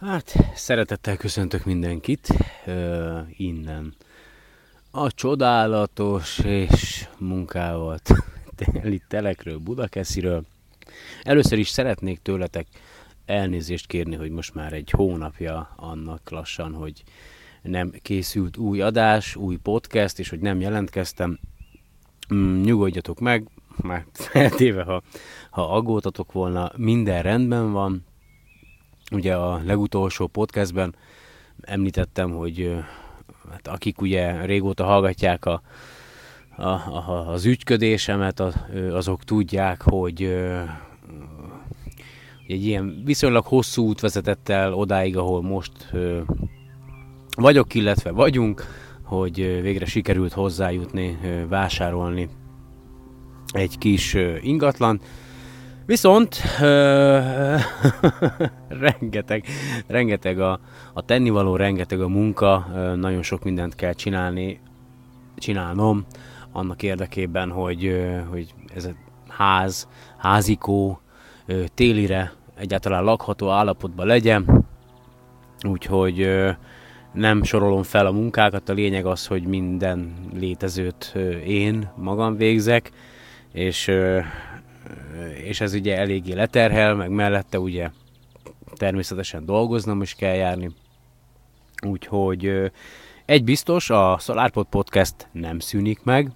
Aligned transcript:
Hát, 0.00 0.34
szeretettel 0.54 1.16
köszöntök 1.16 1.64
mindenkit 1.64 2.28
uh, 2.66 3.18
innen. 3.36 3.94
A 4.90 5.12
csodálatos 5.12 6.38
és 6.38 7.08
munkával 7.18 7.98
teli 8.56 9.02
telekről, 9.08 9.58
Budakesziről. 9.58 10.44
Először 11.22 11.58
is 11.58 11.68
szeretnék 11.68 12.18
tőletek 12.22 12.66
elnézést 13.24 13.86
kérni, 13.86 14.16
hogy 14.16 14.30
most 14.30 14.54
már 14.54 14.72
egy 14.72 14.90
hónapja 14.90 15.72
annak 15.76 16.30
lassan, 16.30 16.74
hogy 16.74 17.02
nem 17.62 17.92
készült 18.02 18.56
új 18.56 18.80
adás, 18.80 19.36
új 19.36 19.56
podcast, 19.56 20.18
és 20.18 20.28
hogy 20.28 20.40
nem 20.40 20.60
jelentkeztem. 20.60 21.38
Mm, 22.34 22.60
nyugodjatok 22.60 23.18
meg, 23.18 23.48
már 23.76 24.06
feltéve, 24.32 24.82
ha, 24.82 25.02
ha 25.50 25.74
aggódtatok 25.74 26.32
volna, 26.32 26.72
minden 26.76 27.22
rendben 27.22 27.72
van, 27.72 28.08
Ugye 29.10 29.34
a 29.34 29.60
legutolsó 29.64 30.26
podcastben 30.26 30.94
említettem, 31.60 32.30
hogy 32.30 32.76
hát 33.50 33.68
akik 33.68 34.00
ugye 34.00 34.44
régóta 34.44 34.84
hallgatják 34.84 35.44
a, 35.44 35.62
a, 36.56 36.68
a, 36.68 37.28
az 37.28 37.44
ügyködésemet, 37.44 38.42
azok 38.92 39.24
tudják, 39.24 39.82
hogy 39.82 40.22
egy 42.46 42.66
ilyen 42.66 43.02
viszonylag 43.04 43.44
hosszú 43.44 43.86
út 43.86 44.00
vezetett 44.00 44.48
el 44.48 44.74
odáig, 44.74 45.16
ahol 45.16 45.42
most 45.42 45.72
vagyok, 47.36 47.74
illetve 47.74 48.10
vagyunk, 48.10 48.64
hogy 49.02 49.36
végre 49.36 49.84
sikerült 49.84 50.32
hozzájutni, 50.32 51.18
vásárolni 51.48 52.28
egy 53.52 53.78
kis 53.78 54.16
ingatlan, 54.40 55.00
Viszont 55.90 56.36
rengeteg, 58.86 59.44
rengeteg 59.86 60.40
a, 60.40 60.60
a 60.92 61.04
tennivaló, 61.04 61.56
rengeteg 61.56 62.00
a 62.00 62.08
munka, 62.08 62.66
nagyon 62.96 63.22
sok 63.22 63.44
mindent 63.44 63.74
kell 63.74 63.92
csinálni, 63.92 64.60
csinálnom 65.36 66.04
annak 66.52 66.82
érdekében, 66.82 67.50
hogy, 67.50 68.06
hogy 68.30 68.54
ez 68.74 68.84
a 68.84 68.90
ház, 69.28 69.88
házikó 70.18 71.00
ö, 71.46 71.64
télire 71.74 72.32
egyáltalán 72.54 73.04
lakható 73.04 73.48
állapotban 73.48 74.06
legyen. 74.06 74.66
Úgyhogy 75.68 76.28
nem 77.12 77.42
sorolom 77.42 77.82
fel 77.82 78.06
a 78.06 78.12
munkákat, 78.12 78.68
a 78.68 78.72
lényeg 78.72 79.06
az, 79.06 79.26
hogy 79.26 79.42
minden 79.42 80.14
létezőt 80.34 81.14
én 81.46 81.90
magam 81.96 82.36
végzek, 82.36 82.90
és 83.52 83.90
és 85.44 85.60
ez 85.60 85.74
ugye 85.74 85.96
eléggé 85.96 86.32
leterhel, 86.32 86.94
meg 86.94 87.10
mellette 87.10 87.58
ugye 87.60 87.90
természetesen 88.74 89.44
dolgoznom 89.44 90.02
is 90.02 90.14
kell 90.14 90.34
járni. 90.34 90.70
Úgyhogy 91.86 92.70
egy 93.24 93.44
biztos, 93.44 93.90
a 93.90 94.18
SolarPod 94.18 94.66
Podcast 94.66 95.28
nem 95.32 95.58
szűnik 95.58 96.02
meg, 96.02 96.30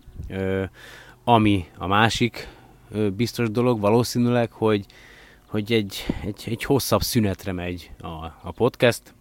ami 1.25 1.67
a 1.79 1.87
másik 1.87 2.49
biztos 3.17 3.51
dolog 3.51 3.81
valószínűleg, 3.81 4.53
hogy, 4.53 4.87
hogy 5.47 5.73
egy, 5.73 6.07
egy, 6.23 6.43
egy 6.47 6.65
hosszabb 6.65 7.03
szünetre 7.03 7.53
megy 7.53 7.91
a, 8.01 8.25
a 8.43 8.53
podcast, 8.55 9.14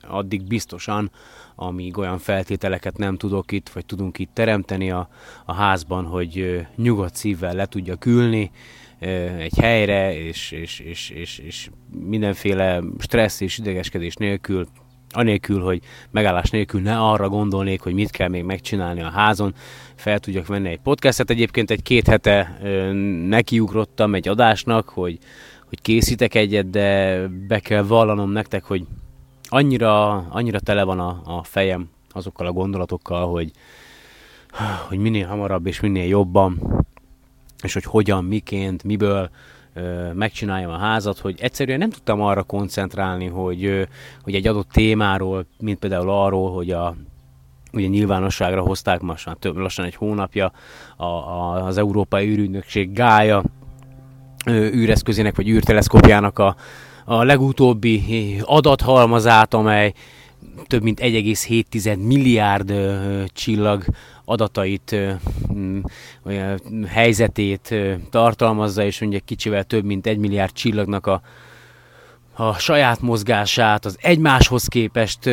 addig 0.00 0.42
biztosan, 0.46 1.10
amíg 1.54 1.98
olyan 1.98 2.18
feltételeket 2.18 2.96
nem 2.96 3.16
tudok 3.16 3.52
itt, 3.52 3.68
vagy 3.68 3.86
tudunk 3.86 4.18
itt 4.18 4.30
teremteni 4.32 4.90
a, 4.90 5.08
a 5.44 5.52
házban, 5.52 6.04
hogy 6.04 6.66
nyugodt 6.76 7.14
szívvel 7.14 7.54
le 7.54 7.66
tudja 7.66 7.96
külni 7.96 8.50
egy 9.38 9.58
helyre, 9.58 10.18
és, 10.18 10.50
és, 10.50 10.78
és, 10.78 11.10
és, 11.10 11.38
és 11.38 11.70
mindenféle 12.04 12.82
stressz 12.98 13.40
és 13.40 13.58
idegeskedés 13.58 14.14
nélkül, 14.14 14.66
anélkül, 15.10 15.60
hogy 15.60 15.80
megállás 16.10 16.50
nélkül 16.50 16.80
ne 16.80 16.98
arra 16.98 17.28
gondolnék, 17.28 17.80
hogy 17.80 17.94
mit 17.94 18.10
kell 18.10 18.28
még 18.28 18.44
megcsinálni 18.44 19.00
a 19.00 19.10
házon, 19.10 19.54
fel 19.94 20.18
tudjak 20.18 20.46
venni 20.46 20.68
egy 20.68 20.80
podcastet. 20.80 21.30
Egyébként 21.30 21.70
egy 21.70 21.82
két 21.82 22.06
hete 22.06 22.58
nekiugrottam 23.28 24.14
egy 24.14 24.28
adásnak, 24.28 24.88
hogy, 24.88 25.18
hogy 25.68 25.82
készítek 25.82 26.34
egyet, 26.34 26.70
de 26.70 27.20
be 27.28 27.58
kell 27.58 27.82
vallanom 27.82 28.30
nektek, 28.30 28.64
hogy 28.64 28.84
annyira, 29.48 30.16
annyira 30.16 30.60
tele 30.60 30.82
van 30.82 31.00
a, 31.00 31.20
a 31.24 31.42
fejem 31.42 31.90
azokkal 32.10 32.46
a 32.46 32.52
gondolatokkal, 32.52 33.30
hogy, 33.30 33.50
hogy 34.88 34.98
minél 34.98 35.26
hamarabb 35.26 35.66
és 35.66 35.80
minél 35.80 36.06
jobban, 36.06 36.60
és 37.62 37.72
hogy 37.72 37.84
hogyan, 37.84 38.24
miként, 38.24 38.84
miből 38.84 39.30
megcsináljam 40.12 40.70
a 40.70 40.78
házat, 40.78 41.18
hogy 41.18 41.38
egyszerűen 41.40 41.78
nem 41.78 41.90
tudtam 41.90 42.22
arra 42.22 42.42
koncentrálni, 42.42 43.26
hogy, 43.26 43.88
hogy 44.22 44.34
egy 44.34 44.46
adott 44.46 44.68
témáról, 44.70 45.46
mint 45.58 45.78
például 45.78 46.10
arról, 46.10 46.52
hogy 46.52 46.70
a 46.70 46.96
ugye 47.72 47.86
nyilvánosságra 47.86 48.60
hozták 48.60 49.00
most 49.00 49.26
már 49.26 49.36
több, 49.36 49.56
lassan 49.56 49.84
egy 49.84 49.94
hónapja 49.94 50.52
a, 50.96 51.04
a, 51.04 51.64
az 51.64 51.78
Európai 51.78 52.28
űrügynökség 52.28 52.92
gája 52.92 53.42
űreszközének 54.50 55.36
vagy 55.36 55.48
űrteleszkópjának 55.48 56.38
a, 56.38 56.56
a 57.10 57.24
legutóbbi 57.24 58.02
adathalmazát, 58.44 59.54
amely 59.54 59.92
több 60.66 60.82
mint 60.82 61.00
1,7 61.00 62.06
milliárd 62.06 62.70
ö, 62.70 63.22
csillag 63.32 63.84
adatait, 64.24 64.92
ö, 64.92 65.12
ö, 66.24 66.54
helyzetét 66.86 67.74
tartalmazza, 68.10 68.82
és 68.84 69.00
ugye 69.00 69.18
kicsivel 69.24 69.64
több 69.64 69.84
mint 69.84 70.06
1 70.06 70.18
milliárd 70.18 70.52
csillagnak 70.52 71.06
a, 71.06 71.20
a 72.34 72.52
saját 72.52 73.00
mozgását, 73.00 73.84
az 73.84 73.98
egymáshoz 74.00 74.66
képest, 74.66 75.26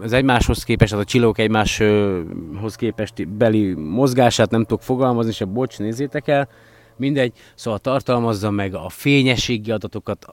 az 0.00 0.12
egymáshoz 0.12 0.64
képest, 0.64 0.92
az 0.92 0.98
a 0.98 1.04
csillagok 1.04 1.38
egymáshoz 1.38 2.74
képest 2.76 3.28
beli 3.28 3.72
mozgását 3.74 4.50
nem 4.50 4.62
tudok 4.62 4.82
fogalmazni, 4.82 5.30
és 5.30 5.44
bocs, 5.48 5.78
nézzétek 5.78 6.28
el, 6.28 6.48
mindegy, 6.98 7.32
szóval 7.54 7.78
tartalmazza 7.78 8.50
meg 8.50 8.74
a 8.74 8.88
fényességi 8.88 9.70
adatokat, 9.70 10.26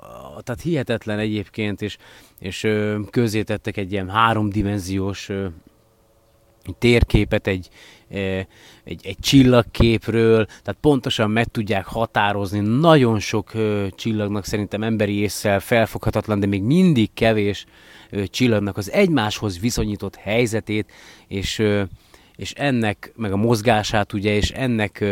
tehát 0.44 0.62
hihetetlen 0.62 1.20
egyébként, 1.20 1.82
és, 1.82 1.98
és 2.40 2.68
közzétettek 3.10 3.78
egy 3.78 3.92
ilyen 3.92 4.10
háromdimenziós 4.10 5.30
térképet 6.80 7.48
egy, 7.48 7.70
egy, 8.84 9.06
egy 9.06 9.18
csillagképről, 9.20 10.46
tehát 10.46 10.78
pontosan 10.82 11.32
meg 11.32 11.46
tudják 11.46 11.86
határozni. 11.86 12.60
Nagyon 12.60 13.20
sok 13.20 13.52
csillagnak 13.96 14.46
szerintem 14.46 14.84
emberi 14.84 15.20
észsel 15.20 15.60
felfoghatatlan, 15.60 16.40
de 16.40 16.46
még 16.46 16.62
mindig 16.62 17.10
kevés 17.14 17.66
csillagnak 18.26 18.78
az 18.78 18.92
egymáshoz 18.92 19.60
viszonyított 19.60 20.16
helyzetét, 20.16 20.92
és 21.28 21.62
és 22.36 22.52
ennek, 22.52 23.14
meg 23.16 23.32
a 23.32 23.38
mozgását 23.38 24.14
ugye, 24.14 24.36
és 24.36 24.52
ennek 24.52 25.06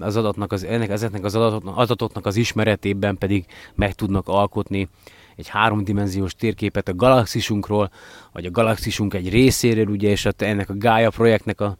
az 0.00 0.16
adatnak, 0.16 0.52
az, 0.52 0.64
ennek, 0.64 0.90
ezeknek 0.90 1.24
az 1.24 1.34
adatoknak, 1.34 1.76
adatoknak 1.76 2.26
az 2.26 2.36
ismeretében 2.36 3.18
pedig 3.18 3.44
meg 3.74 3.94
tudnak 3.94 4.28
alkotni 4.28 4.88
egy 5.36 5.48
háromdimenziós 5.48 6.34
térképet 6.34 6.88
a 6.88 6.94
galaxisunkról, 6.94 7.90
vagy 8.32 8.44
a 8.44 8.50
galaxisunk 8.50 9.14
egy 9.14 9.28
részéről, 9.28 9.86
ugye, 9.86 10.08
és 10.08 10.28
ennek 10.36 10.70
a 10.70 10.76
Gaia 10.76 11.10
projektnek 11.10 11.60
a, 11.60 11.76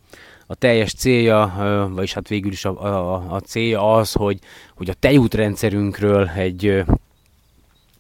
a 0.47 0.55
teljes 0.55 0.93
célja, 0.93 1.55
vagyis 1.95 2.13
hát 2.13 2.29
végül 2.29 2.53
is 2.53 2.65
a, 2.65 2.85
a, 2.85 3.35
a 3.35 3.41
célja 3.41 3.95
az, 3.95 4.13
hogy, 4.13 4.39
hogy 4.75 4.91
a 4.91 4.95
tejútrendszerünkről 4.95 6.29
egy, 6.29 6.85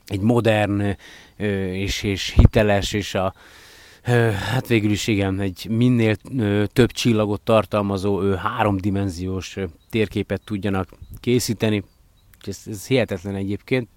egy 0.06 0.20
modern 0.20 0.96
és, 1.72 2.02
és 2.02 2.32
hiteles 2.36 2.92
és 2.92 3.14
a, 3.14 3.34
Hát 4.02 4.66
végül 4.66 4.90
is 4.90 5.06
igen, 5.06 5.40
egy 5.40 5.66
minél 5.70 6.16
több 6.66 6.90
csillagot 6.90 7.40
tartalmazó 7.40 8.34
háromdimenziós 8.34 9.56
térképet 9.90 10.42
tudjanak 10.44 10.88
készíteni. 11.20 11.84
Ez, 12.46 12.58
ez 12.66 12.86
hihetetlen 12.86 13.34
egyébként. 13.34 13.88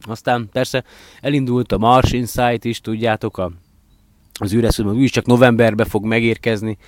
Aztán 0.00 0.48
persze 0.52 0.84
elindult 1.20 1.72
a 1.72 1.78
Mars 1.78 2.12
Insight 2.12 2.64
is, 2.64 2.80
tudjátok, 2.80 3.38
a, 3.38 3.50
az 4.40 4.54
űreszülben, 4.54 4.94
úgyis 4.94 5.10
csak 5.10 5.26
novemberbe 5.26 5.84
fog 5.84 6.04
megérkezni 6.04 6.78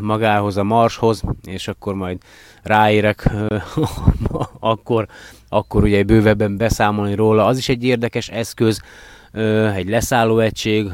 magához 0.00 0.56
a 0.56 0.64
Marshoz, 0.64 1.22
és 1.44 1.68
akkor 1.68 1.94
majd 1.94 2.18
ráérek, 2.62 3.30
akkor, 4.60 5.08
akkor 5.48 5.82
ugye 5.82 6.02
bővebben 6.02 6.56
beszámolni 6.56 7.14
róla. 7.14 7.44
Az 7.44 7.58
is 7.58 7.68
egy 7.68 7.84
érdekes 7.84 8.28
eszköz, 8.28 8.80
egy 9.74 9.88
leszálló 9.88 10.38
egység, 10.38 10.92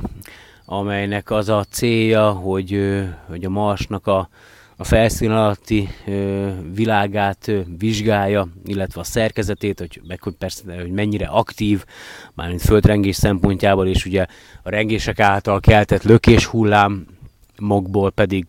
amelynek 0.78 1.30
az 1.30 1.48
a 1.48 1.64
célja, 1.70 2.30
hogy, 2.30 3.00
hogy 3.28 3.44
a 3.44 3.48
Marsnak 3.48 4.06
a, 4.06 4.28
a 4.76 4.84
felszín 4.84 5.30
alatti 5.30 5.88
világát 6.74 7.50
vizsgálja, 7.78 8.48
illetve 8.64 9.00
a 9.00 9.04
szerkezetét, 9.04 9.78
hogy, 9.78 10.00
meg, 10.06 10.22
hogy 10.22 10.32
persze, 10.32 10.62
hogy 10.80 10.90
mennyire 10.90 11.26
aktív, 11.26 11.84
mármint 12.34 12.62
földrengés 12.62 13.16
szempontjából, 13.16 13.86
és 13.86 14.04
ugye 14.04 14.26
a 14.62 14.70
rengések 14.70 15.20
által 15.20 15.60
keltett 15.60 16.02
lökés 16.02 16.46
hullámokból 16.46 18.10
pedig 18.10 18.44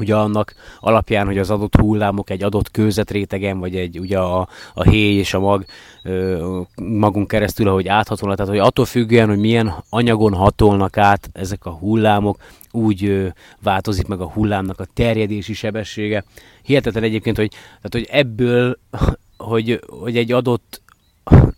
ugye 0.00 0.16
annak 0.16 0.54
alapján, 0.80 1.26
hogy 1.26 1.38
az 1.38 1.50
adott 1.50 1.76
hullámok 1.76 2.30
egy 2.30 2.42
adott 2.42 2.70
kőzetrétegen, 2.70 3.58
vagy 3.58 3.76
egy 3.76 3.98
ugye 3.98 4.18
a, 4.18 4.48
a 4.74 4.82
héj 4.82 5.16
és 5.16 5.34
a 5.34 5.40
mag 5.40 5.64
ö, 6.02 6.60
magunk 6.82 7.28
keresztül, 7.28 7.68
ahogy 7.68 7.88
áthatolnak, 7.88 8.36
tehát 8.36 8.52
hogy 8.52 8.60
attól 8.60 8.84
függően, 8.84 9.28
hogy 9.28 9.38
milyen 9.38 9.74
anyagon 9.88 10.34
hatolnak 10.34 10.96
át 10.96 11.30
ezek 11.32 11.66
a 11.66 11.70
hullámok, 11.70 12.38
úgy 12.72 13.32
változik 13.62 14.06
meg 14.06 14.20
a 14.20 14.30
hullámnak 14.30 14.80
a 14.80 14.86
terjedési 14.94 15.52
sebessége. 15.52 16.24
Hihetetlen 16.62 17.02
egyébként, 17.02 17.36
hogy, 17.36 17.50
tehát, 17.50 17.90
hogy 17.90 18.08
ebből, 18.10 18.78
hogy, 19.36 19.80
hogy 19.88 20.16
egy 20.16 20.32
adott 20.32 20.82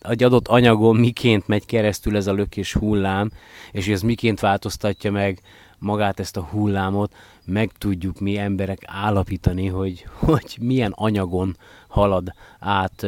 egy 0.00 0.23
adott 0.23 0.49
anyagon 0.49 0.97
miként 0.97 1.49
megy 1.49 1.67
keresztül 1.67 2.17
ez 2.17 2.27
a 2.27 2.33
lökés 2.33 2.73
hullám, 2.73 3.31
és 3.73 3.85
hogy 3.85 3.95
ez 3.95 4.03
miként 4.03 4.41
változtatja 4.41 5.11
meg 5.11 5.41
magát 5.82 6.20
ezt 6.20 6.37
a 6.37 6.49
hullámot, 6.50 7.14
meg 7.44 7.70
tudjuk 7.79 8.20
mi 8.20 8.38
emberek 8.38 8.82
állapítani, 8.87 9.67
hogy, 9.67 10.06
hogy 10.12 10.56
milyen 10.61 10.93
anyagon 10.94 11.56
halad 11.88 12.32
át 12.58 13.06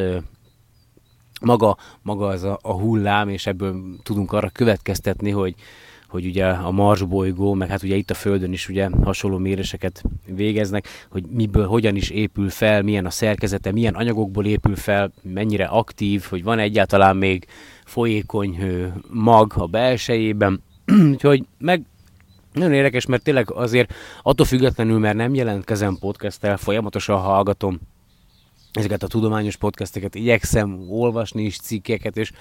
maga, 1.41 1.77
maga 2.01 2.27
az 2.27 2.43
a, 2.43 2.59
a 2.61 2.73
hullám, 2.73 3.29
és 3.29 3.47
ebből 3.47 3.75
tudunk 4.03 4.31
arra 4.31 4.49
következtetni, 4.49 5.29
hogy, 5.29 5.55
hogy 6.07 6.25
ugye 6.25 6.45
a 6.45 6.71
Mars 6.71 7.03
bolygó, 7.03 7.53
meg 7.53 7.69
hát 7.69 7.83
ugye 7.83 7.95
itt 7.95 8.09
a 8.09 8.13
Földön 8.13 8.53
is 8.53 8.69
ugye 8.69 8.89
hasonló 9.03 9.37
méréseket 9.37 10.03
végeznek, 10.25 10.87
hogy 11.09 11.23
miből, 11.29 11.67
hogyan 11.67 11.95
is 11.95 12.09
épül 12.09 12.49
fel, 12.49 12.81
milyen 12.81 13.05
a 13.05 13.09
szerkezete, 13.09 13.71
milyen 13.71 13.93
anyagokból 13.93 14.45
épül 14.45 14.75
fel, 14.75 15.11
mennyire 15.21 15.65
aktív, 15.65 16.23
hogy 16.29 16.43
van 16.43 16.59
egyáltalán 16.59 17.17
még 17.17 17.47
folyékony 17.85 18.57
mag 19.09 19.53
a 19.55 19.65
belsejében, 19.65 20.63
úgyhogy 21.11 21.45
meg 21.57 21.81
nagyon 22.55 22.73
érdekes, 22.73 23.05
mert 23.05 23.23
tényleg 23.23 23.51
azért 23.51 23.93
attól 24.21 24.45
függetlenül, 24.45 24.99
mert 24.99 25.15
nem 25.15 25.33
jelentkezem 25.33 25.97
podcasttel, 25.99 26.57
folyamatosan 26.57 27.19
hallgatom 27.19 27.79
ezeket 28.77 29.03
a 29.03 29.07
tudományos 29.07 29.55
podcasteket, 29.55 30.15
igyekszem 30.15 30.85
olvasni 30.89 31.43
is 31.43 31.57
cikkeket, 31.57 32.17
és, 32.17 32.31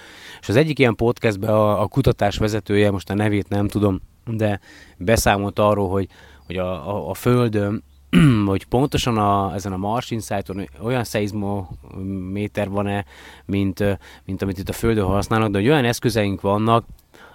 és 0.41 0.49
az 0.49 0.57
egyik 0.57 0.79
ilyen 0.79 0.95
podcastben 0.95 1.51
a, 1.51 1.83
a 1.83 1.87
kutatás 1.87 2.37
vezetője, 2.37 2.91
most 2.91 3.11
a 3.11 3.15
nevét 3.15 3.49
nem 3.49 3.69
tudom, 3.69 4.01
de 4.27 4.61
beszámolt 4.99 5.59
arról, 5.59 5.89
hogy, 5.89 6.09
hogy 6.47 6.57
a, 6.57 6.97
a, 6.97 7.11
a 7.11 7.15
Földön, 7.15 7.85
hogy 8.47 8.65
pontosan 8.65 9.19
a, 9.19 9.55
ezen 9.55 9.73
a 9.73 9.77
Mars 9.77 10.11
Insight-on 10.11 10.69
olyan 10.83 11.05
szeizmométer 11.05 12.69
van-e, 12.69 13.05
mint, 13.45 13.99
mint 14.25 14.43
amit 14.43 14.59
itt 14.59 14.69
a 14.69 14.73
Földön 14.73 15.07
használnak, 15.07 15.51
de 15.51 15.59
hogy 15.59 15.69
olyan 15.69 15.85
eszközeink 15.85 16.41
vannak, 16.41 16.85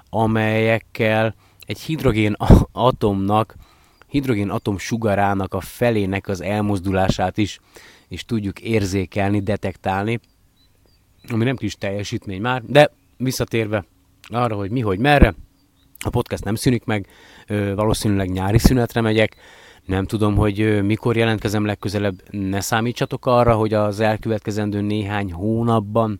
amelyekkel 0.09 1.35
egy 1.69 1.79
hidrogén 1.79 2.35
atomnak, 2.71 3.55
hidrogén 4.07 4.49
atom 4.49 4.77
sugarának 4.77 5.53
a 5.53 5.59
felének 5.59 6.27
az 6.27 6.41
elmozdulását 6.41 7.37
is, 7.37 7.59
is 8.07 8.25
tudjuk 8.25 8.59
érzékelni, 8.59 9.39
detektálni, 9.39 10.19
ami 11.31 11.43
nem 11.43 11.55
kis 11.55 11.75
teljesítmény 11.75 12.41
már, 12.41 12.63
de 12.65 12.91
visszatérve 13.17 13.85
arra, 14.27 14.55
hogy 14.55 14.71
mi, 14.71 14.79
hogy 14.79 14.99
merre, 14.99 15.33
a 15.99 16.09
podcast 16.09 16.43
nem 16.43 16.55
szűnik 16.55 16.85
meg, 16.85 17.07
valószínűleg 17.75 18.29
nyári 18.29 18.57
szünetre 18.57 19.01
megyek, 19.01 19.35
nem 19.85 20.05
tudom, 20.05 20.35
hogy 20.35 20.83
mikor 20.83 21.17
jelentkezem 21.17 21.65
legközelebb, 21.65 22.21
ne 22.31 22.59
számítsatok 22.59 23.25
arra, 23.25 23.55
hogy 23.55 23.73
az 23.73 23.99
elkövetkezendő 23.99 24.81
néhány 24.81 25.31
hónapban 25.31 26.19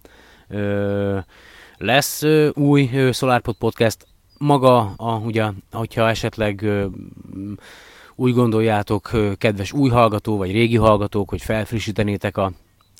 lesz 1.77 2.23
új 2.53 2.89
SolarPod 3.11 3.55
podcast, 3.57 4.07
maga, 4.39 4.93
a, 4.95 5.17
ugye, 5.17 5.51
hogyha 5.71 6.09
esetleg 6.09 6.65
úgy 8.15 8.33
gondoljátok, 8.33 9.11
kedves 9.37 9.71
új 9.71 9.89
hallgató, 9.89 10.37
vagy 10.37 10.51
régi 10.51 10.77
hallgatók, 10.77 11.29
hogy 11.29 11.41
felfrissítenétek 11.41 12.37
a, 12.37 12.51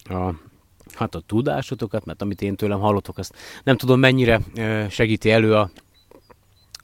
a 0.04 0.34
hát 0.94 1.16
a 1.16 1.22
tudásotokat, 1.26 2.06
mert 2.06 2.22
amit 2.22 2.42
én 2.42 2.56
tőlem 2.56 2.80
hallottok, 2.80 3.18
azt 3.18 3.36
nem 3.64 3.78
tudom 3.78 4.00
mennyire 4.00 4.42
segíti 4.90 5.32
elő 5.32 5.56
a, 5.56 5.70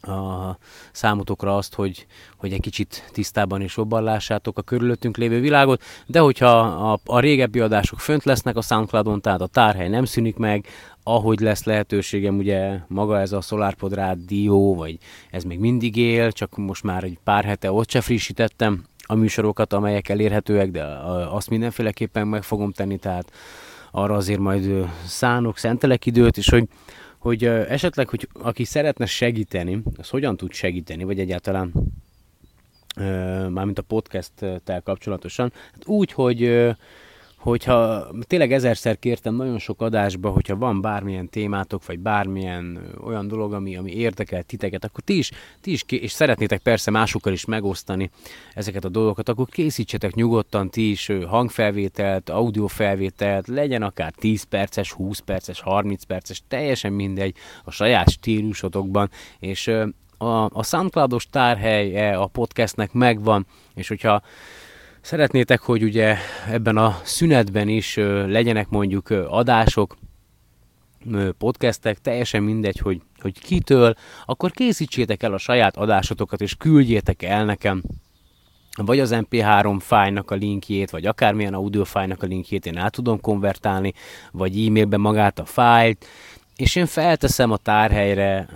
a 0.08 0.58
számotokra 0.92 1.56
azt, 1.56 1.74
hogy, 1.74 2.06
hogy 2.38 2.54
egy 2.54 2.62
kicsit 2.62 3.10
tisztában 3.12 3.62
és 3.62 3.78
jobban 3.78 4.04
lássátok 4.04 4.58
a 4.58 4.62
körülöttünk 4.62 5.18
lévő 5.18 5.40
világot, 5.40 5.84
de 6.06 6.20
hogyha 6.20 6.60
a, 6.60 7.00
a 7.06 7.20
régebbi 7.20 7.60
adások 7.60 8.00
fönt 8.00 8.24
lesznek 8.24 8.56
a 8.56 8.62
Soundcloudon, 8.62 9.22
tehát 9.22 9.42
a 9.42 9.48
tárhely 9.48 9.90
nem 9.90 10.06
szűnik 10.06 10.36
meg, 10.38 10.68
ahogy 11.04 11.40
lesz 11.40 11.64
lehetőségem, 11.64 12.38
ugye 12.38 12.80
maga 12.88 13.20
ez 13.20 13.32
a 13.32 13.42
SolarPod 13.42 13.94
rádió, 13.94 14.76
vagy 14.76 14.98
ez 15.32 15.44
még 15.44 15.60
mindig 15.60 15.96
él, 15.96 16.32
csak 16.32 16.58
most 16.58 16.84
már 16.84 17.04
egy 17.04 17.18
pár 17.24 17.44
hete 17.44 17.72
ott 17.72 17.90
se 17.90 18.02
frissítettem 18.02 18.84
a 19.08 19.16
műsorokat, 19.16 19.74
amelyek 19.74 20.10
elérhetőek, 20.10 20.72
de 20.72 20.84
azt 21.30 21.50
mindenféleképpen 21.50 22.28
meg 22.28 22.44
fogom 22.44 22.72
tenni, 22.72 22.98
tehát 22.98 23.32
arra 23.92 24.16
azért 24.16 24.40
majd 24.40 24.90
szánok, 25.06 25.58
szentelek 25.58 26.06
időt, 26.06 26.38
és 26.38 26.50
hogy, 26.50 26.68
hogy 27.26 27.46
esetleg, 27.46 28.10
hogy 28.10 28.28
aki 28.34 28.64
szeretne 28.64 29.06
segíteni, 29.06 29.82
az 29.98 30.10
hogyan 30.10 30.38
tud 30.38 30.52
segíteni, 30.52 31.04
vagy 31.04 31.20
egyáltalán 31.20 31.72
mármint 33.50 33.80
a 33.80 33.82
podcast-tel 33.82 34.82
kapcsolatosan, 34.84 35.52
hát 35.74 35.88
úgy, 35.88 36.12
hogy 36.12 36.70
hogyha 37.46 38.08
tényleg 38.22 38.52
ezerszer 38.52 39.00
kértem 39.00 39.36
nagyon 39.36 39.60
sok 39.60 39.82
adásba, 39.82 40.30
hogyha 40.30 40.56
van 40.56 40.82
bármilyen 40.82 41.30
témátok, 41.30 41.86
vagy 41.86 42.00
bármilyen 42.00 42.94
olyan 43.04 43.28
dolog, 43.28 43.54
ami, 43.54 43.78
ami 43.78 43.92
érdekel 43.92 44.44
titeket, 44.44 44.84
akkor 44.84 45.04
ti 45.04 45.18
is, 45.18 45.32
ti 45.62 45.72
is 45.72 45.84
és 45.88 46.12
szeretnétek 46.12 46.62
persze 46.62 46.92
másokkal 46.92 47.34
is 47.34 47.46
megosztani 47.46 48.10
ezeket 48.54 48.86
a 48.86 48.90
dolgokat, 48.90 49.30
akkor 49.30 49.46
készítsetek 49.50 50.14
nyugodtan 50.14 50.70
ti 50.70 50.90
is 50.90 51.12
hangfelvételt, 51.28 52.30
audiofelvételt, 52.30 53.48
legyen 53.48 53.82
akár 53.82 54.12
10 54.12 54.44
perces, 54.44 54.92
20 54.92 55.20
perces, 55.20 55.60
30 55.60 56.04
perces, 56.04 56.42
teljesen 56.48 56.94
mindegy 56.94 57.36
a 57.64 57.72
saját 57.72 58.10
stílusotokban, 58.10 59.10
és 59.40 59.72
a, 60.18 60.44
a 60.44 60.64
SoundCloudos 60.64 61.28
tárhelye 61.30 62.18
a 62.18 62.28
podcastnek 62.28 62.94
megvan, 62.94 63.46
és 63.76 63.88
hogyha 63.88 64.22
Szeretnétek, 65.06 65.62
hogy 65.62 65.84
ugye 65.84 66.16
ebben 66.50 66.78
a 66.78 67.00
szünetben 67.04 67.68
is 67.68 67.96
legyenek 68.26 68.70
mondjuk 68.70 69.10
adások, 69.10 69.98
podcastek, 71.38 71.98
teljesen 71.98 72.44
mindegy, 72.44 72.78
hogy, 72.78 73.02
hogy 73.22 73.40
kitől, 73.40 73.94
akkor 74.26 74.52
készítsétek 74.52 75.24
el 75.24 75.34
a 75.34 75.38
saját 75.38 75.78
adásotokat, 75.78 76.42
és 76.42 76.56
küldjétek 76.56 77.24
el 77.24 77.46
nekem, 77.46 77.84
vagy 78.78 79.00
az 79.00 79.12
MP3 79.14 79.78
fájnak 79.80 80.32
a 80.32 80.36
linkjét, 80.36 80.90
vagy 80.90 81.06
akármilyen 81.06 81.54
audio 81.54 81.84
fájnak 81.84 82.24
a 82.24 82.28
linkjét 82.28 82.66
én 82.66 82.78
át 82.78 82.92
tudom 82.92 83.20
konvertálni, 83.20 83.94
vagy 84.32 84.66
e-mailben 84.66 85.00
magát 85.00 85.40
a 85.40 85.46
fájlt, 85.46 86.06
és 86.56 86.76
én 86.76 86.86
felteszem 86.86 87.52
a 87.52 87.58
tárhelyre 87.58 88.48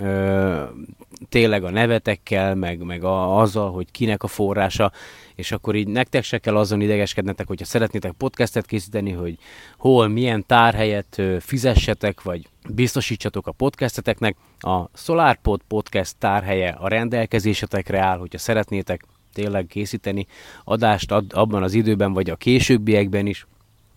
tényleg 1.29 1.63
a 1.63 1.69
nevetekkel, 1.69 2.55
meg, 2.55 2.83
meg 2.83 3.03
a, 3.03 3.39
azzal, 3.39 3.71
hogy 3.71 3.91
kinek 3.91 4.23
a 4.23 4.27
forrása, 4.27 4.91
és 5.35 5.51
akkor 5.51 5.75
így 5.75 5.87
nektek 5.87 6.23
se 6.23 6.37
kell 6.37 6.57
azon 6.57 6.81
idegeskednetek, 6.81 7.47
hogyha 7.47 7.65
szeretnétek 7.65 8.11
podcastet 8.11 8.65
készíteni, 8.65 9.11
hogy 9.11 9.37
hol, 9.77 10.07
milyen 10.07 10.45
tárhelyet 10.45 11.21
fizessetek, 11.39 12.21
vagy 12.21 12.47
biztosítsatok 12.69 13.47
a 13.47 13.51
podcasteteknek. 13.51 14.35
A 14.59 14.97
SolarPod 14.97 15.61
podcast 15.67 16.15
tárhelye 16.17 16.69
a 16.69 16.87
rendelkezésetekre 16.87 17.99
áll, 17.99 18.17
hogyha 18.17 18.37
szeretnétek 18.37 19.05
tényleg 19.33 19.65
készíteni 19.65 20.27
adást 20.63 21.11
ad, 21.11 21.25
abban 21.33 21.63
az 21.63 21.73
időben, 21.73 22.13
vagy 22.13 22.29
a 22.29 22.35
későbbiekben 22.35 23.25
is, 23.25 23.47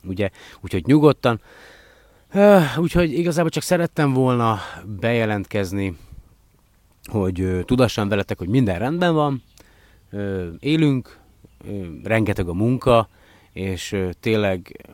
ugye, 0.05 0.31
úgyhogy 0.61 0.87
nyugodtan. 0.87 1.41
Úgyhogy 2.76 3.12
igazából 3.19 3.50
csak 3.50 3.62
szerettem 3.62 4.12
volna 4.12 4.59
bejelentkezni, 5.00 5.97
hogy 7.11 7.62
tudassam 7.64 8.09
veletek, 8.09 8.38
hogy 8.38 8.49
minden 8.49 8.78
rendben 8.78 9.14
van, 9.14 9.42
élünk, 10.59 11.18
rengeteg 12.02 12.49
a 12.49 12.52
munka, 12.52 13.09
és 13.52 13.97
tényleg 14.21 14.87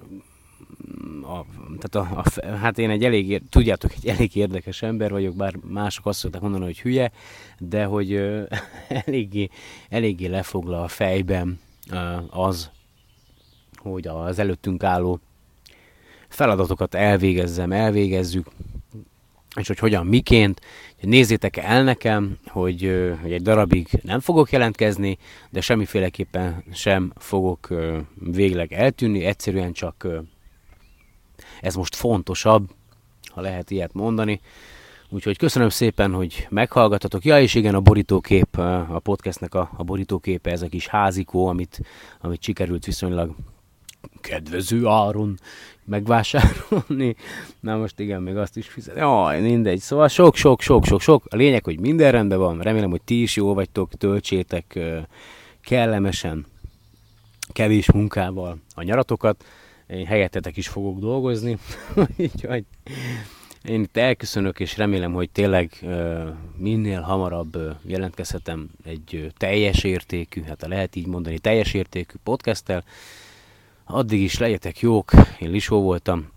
a, 1.23 1.45
tehát 1.79 2.09
a, 2.11 2.23
a, 2.23 2.57
hát 2.57 2.79
én 2.79 2.91
egy 2.91 3.05
elég, 3.05 3.43
tudjátok, 3.51 3.93
egy 3.93 4.07
elég 4.07 4.37
érdekes 4.37 4.83
ember 4.83 5.11
vagyok, 5.11 5.37
bár 5.37 5.55
mások 5.69 6.07
azt 6.07 6.19
szokták 6.19 6.41
mondani, 6.41 6.65
hogy 6.65 6.81
hülye, 6.81 7.13
de 7.59 7.85
hogy 7.85 8.13
ö, 8.13 8.43
eléggé, 9.05 9.49
eléggé 9.89 10.27
lefoglal 10.27 10.83
a 10.83 10.89
fejben 10.89 11.61
ö, 11.91 12.17
az, 12.31 12.71
hogy 13.77 14.07
az 14.07 14.39
előttünk 14.39 14.83
álló 14.83 15.21
feladatokat 16.29 16.95
elvégezzem, 16.95 17.73
elvégezzük, 17.73 18.47
és 19.57 19.67
hogy 19.67 19.79
hogyan, 19.79 20.07
miként. 20.07 20.61
Nézzétek 21.01 21.57
el 21.57 21.85
nekem, 21.85 22.39
hogy, 22.47 23.13
hogy 23.23 23.33
egy 23.33 23.43
darabig 23.43 23.89
nem 24.03 24.21
fogok 24.21 24.53
jelentkezni, 24.53 25.19
de 25.51 25.61
semmiféleképpen 25.61 26.65
sem 26.73 27.13
fogok 27.17 27.69
végleg 28.15 28.73
eltűnni, 28.73 29.25
egyszerűen 29.25 29.73
csak 29.73 30.07
ez 31.61 31.75
most 31.75 31.95
fontosabb, 31.95 32.71
ha 33.25 33.41
lehet 33.41 33.71
ilyet 33.71 33.93
mondani, 33.93 34.41
Úgyhogy 35.11 35.37
köszönöm 35.37 35.69
szépen, 35.69 36.13
hogy 36.13 36.47
meghallgatatok. 36.51 37.25
Ja, 37.25 37.41
és 37.41 37.55
igen, 37.55 37.75
a 37.75 37.81
borítókép, 37.81 38.57
a 38.89 39.01
podcastnek 39.03 39.55
a, 39.55 39.71
a 39.77 39.83
borítóképe, 39.83 40.51
ez 40.51 40.63
a 40.63 40.69
kis 40.69 40.87
házikó, 40.87 41.47
amit, 41.47 41.81
amit 42.21 42.43
sikerült 42.43 42.85
viszonylag 42.85 43.35
kedvező 44.21 44.87
áron 44.87 45.39
megvásárolni. 45.89 47.17
Na 47.61 47.77
most 47.77 48.01
igen, 48.01 48.23
még 48.23 48.37
azt 48.37 48.57
is 48.57 48.69
fizet. 48.69 48.97
Jaj, 48.97 49.41
mindegy. 49.41 49.79
Szóval 49.79 50.09
sok, 50.09 50.37
sok, 50.37 50.61
sok, 50.61 50.85
sok, 50.85 51.01
sok. 51.01 51.25
A 51.29 51.37
lényeg, 51.37 51.65
hogy 51.65 51.81
minden 51.81 52.13
rendben 52.13 52.39
van. 52.39 52.61
Remélem, 52.61 52.91
hogy 52.91 53.03
ti 53.03 53.23
is 53.23 53.37
jó 53.37 53.55
vagytok, 53.55 53.95
töltsétek 53.95 54.79
kellemesen, 55.61 56.47
kevés 57.53 57.93
munkával 57.93 58.59
a 58.75 58.83
nyaratokat. 58.83 59.45
Én 59.87 60.07
helyettetek 60.07 60.57
is 60.57 60.69
fogok 60.69 60.99
dolgozni. 60.99 61.59
Úgyhogy 62.17 62.65
én 63.65 63.83
itt 63.83 63.97
elköszönök, 63.97 64.61
és 64.61 64.77
remélem, 64.77 65.13
hogy 65.13 65.31
tényleg 65.31 65.87
minél 66.57 67.01
hamarabb 67.01 67.59
jelentkezhetem 67.83 68.71
egy 68.85 69.33
teljes 69.37 69.85
értékű, 69.85 70.43
hát 70.43 70.67
lehet 70.67 70.97
így 70.97 71.07
mondani, 71.07 71.39
teljes 71.39 71.75
értékű 71.75 72.15
podcasttel. 72.23 72.85
Addig 73.91 74.23
is 74.23 74.39
legyetek 74.39 74.81
jók, 74.81 75.11
én 75.39 75.51
Lisó 75.51 75.83
voltam. 75.83 76.29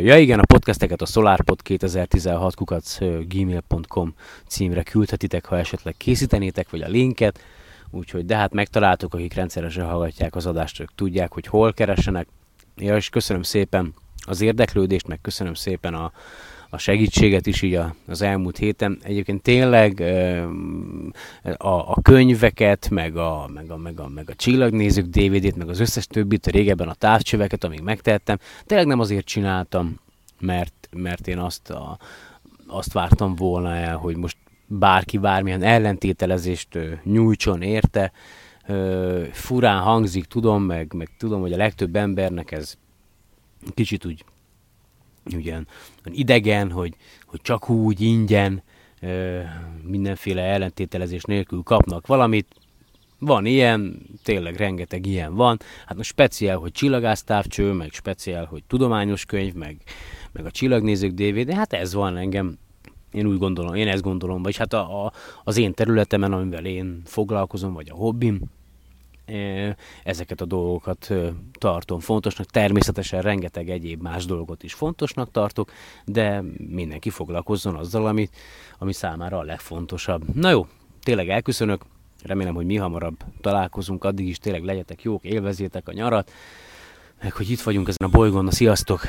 Ja 0.00 0.18
igen, 0.18 0.38
a 0.38 0.44
podcasteket 0.44 1.02
a 1.02 1.06
SolarPod 1.06 1.62
2016 1.62 2.54
kukac 2.54 2.98
gmail.com 3.28 4.14
címre 4.46 4.82
küldhetitek, 4.82 5.44
ha 5.44 5.58
esetleg 5.58 5.94
készítenétek, 5.96 6.70
vagy 6.70 6.82
a 6.82 6.88
linket. 6.88 7.40
Úgyhogy, 7.90 8.24
de 8.24 8.36
hát 8.36 8.52
megtaláltuk, 8.52 9.14
akik 9.14 9.34
rendszeresen 9.34 9.86
hallgatják 9.86 10.34
az 10.36 10.46
adást, 10.46 10.80
ők 10.80 10.94
tudják, 10.94 11.32
hogy 11.32 11.46
hol 11.46 11.72
keresenek. 11.72 12.26
Ja, 12.76 12.96
és 12.96 13.08
köszönöm 13.08 13.42
szépen 13.42 13.94
az 14.26 14.40
érdeklődést, 14.40 15.06
meg 15.06 15.20
köszönöm 15.20 15.54
szépen 15.54 15.94
a, 15.94 16.12
a 16.74 16.78
segítséget 16.78 17.46
is 17.46 17.62
így 17.62 17.78
az 18.06 18.22
elmúlt 18.22 18.58
héten. 18.58 18.98
Egyébként 19.02 19.42
tényleg 19.42 20.00
a, 21.56 21.68
a 21.68 21.96
könyveket, 22.02 22.90
meg 22.90 23.16
a, 23.16 23.50
meg, 23.54 23.70
a, 23.70 23.76
meg, 23.76 24.00
a, 24.00 24.08
meg 24.08 24.30
a 24.30 24.34
csillagnézők 24.34 25.06
DVD-t, 25.06 25.56
meg 25.56 25.68
az 25.68 25.80
összes 25.80 26.06
többit, 26.06 26.46
régebben 26.46 26.88
a 26.88 26.94
távcsöveket, 26.94 27.64
amíg 27.64 27.80
megtettem, 27.80 28.38
tényleg 28.64 28.86
nem 28.86 29.00
azért 29.00 29.26
csináltam, 29.26 30.00
mert, 30.40 30.88
mert 30.90 31.28
én 31.28 31.38
azt, 31.38 31.70
a, 31.70 31.98
azt 32.66 32.92
vártam 32.92 33.34
volna 33.34 33.74
el, 33.74 33.96
hogy 33.96 34.16
most 34.16 34.36
bárki 34.66 35.18
bármilyen 35.18 35.62
ellentételezést 35.62 36.78
nyújtson 37.02 37.62
érte. 37.62 38.12
Furán 39.32 39.80
hangzik, 39.80 40.24
tudom, 40.24 40.62
meg, 40.62 40.92
meg 40.92 41.08
tudom, 41.18 41.40
hogy 41.40 41.52
a 41.52 41.56
legtöbb 41.56 41.96
embernek 41.96 42.52
ez 42.52 42.74
kicsit 43.74 44.04
úgy 44.04 44.24
ugyan 45.34 45.66
idegen, 46.04 46.70
hogy, 46.70 46.94
hogy 47.26 47.40
csak 47.42 47.70
úgy 47.70 48.00
ingyen 48.00 48.62
mindenféle 49.82 50.42
ellentételezés 50.42 51.22
nélkül 51.22 51.62
kapnak 51.62 52.06
valamit. 52.06 52.46
Van 53.18 53.46
ilyen, 53.46 54.06
tényleg 54.22 54.56
rengeteg 54.56 55.06
ilyen 55.06 55.34
van. 55.34 55.58
Hát 55.86 55.96
most 55.96 56.10
speciál, 56.10 56.56
hogy 56.56 56.72
csillagásztávcső, 56.72 57.72
meg 57.72 57.92
speciál, 57.92 58.44
hogy 58.44 58.64
tudományos 58.64 59.24
könyv, 59.24 59.54
meg, 59.54 59.76
meg 60.32 60.44
a 60.44 60.50
csillagnézők 60.50 61.12
DVD, 61.12 61.52
hát 61.52 61.72
ez 61.72 61.94
van 61.94 62.16
engem. 62.16 62.58
Én 63.12 63.26
úgy 63.26 63.38
gondolom, 63.38 63.74
én 63.74 63.88
ezt 63.88 64.02
gondolom, 64.02 64.42
vagyis 64.42 64.56
hát 64.56 64.72
a, 64.72 65.04
a, 65.04 65.12
az 65.44 65.56
én 65.56 65.74
területemen, 65.74 66.32
amivel 66.32 66.64
én 66.64 67.02
foglalkozom, 67.04 67.72
vagy 67.72 67.90
a 67.90 67.94
hobbim, 67.94 68.40
ezeket 70.04 70.40
a 70.40 70.44
dolgokat 70.44 71.12
tartom 71.52 72.00
fontosnak. 72.00 72.46
Természetesen 72.46 73.22
rengeteg 73.22 73.70
egyéb 73.70 74.02
más 74.02 74.24
dolgot 74.24 74.62
is 74.62 74.74
fontosnak 74.74 75.30
tartok, 75.30 75.72
de 76.04 76.42
mindenki 76.68 77.10
foglalkozzon 77.10 77.74
azzal, 77.74 78.06
ami, 78.06 78.28
ami 78.78 78.92
számára 78.92 79.38
a 79.38 79.42
legfontosabb. 79.42 80.34
Na 80.34 80.50
jó, 80.50 80.66
tényleg 81.02 81.28
elköszönök, 81.28 81.82
remélem, 82.22 82.54
hogy 82.54 82.66
mi 82.66 82.76
hamarabb 82.76 83.16
találkozunk, 83.40 84.04
addig 84.04 84.28
is 84.28 84.38
tényleg 84.38 84.64
legyetek 84.64 85.02
jók, 85.02 85.24
élvezétek 85.24 85.88
a 85.88 85.92
nyarat, 85.92 86.32
meg 87.22 87.32
hogy 87.32 87.50
itt 87.50 87.60
vagyunk 87.60 87.88
ezen 87.88 88.08
a 88.08 88.10
bolygón, 88.10 88.44
na 88.44 88.50
sziasztok! 88.50 89.00